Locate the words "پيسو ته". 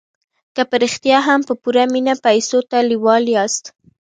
2.25-2.77